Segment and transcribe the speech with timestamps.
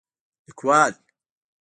[0.45, 0.91] لیکوال: